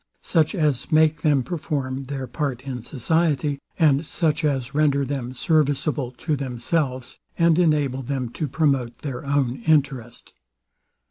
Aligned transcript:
such 0.23 0.55
as 0.55 0.91
make 0.91 1.21
them 1.21 1.43
perform 1.43 2.05
their 2.05 2.25
part 2.25 2.61
in 2.61 2.81
society; 2.81 3.59
and 3.77 4.03
such 4.03 4.43
as 4.43 4.73
render 4.73 5.05
them 5.05 5.31
serviceable 5.31 6.09
to 6.13 6.35
themselves, 6.35 7.19
and 7.37 7.59
enable 7.59 8.01
them 8.01 8.27
to 8.27 8.47
promote 8.47 8.97
their 9.03 9.23
own 9.23 9.57
interest. 9.61 10.33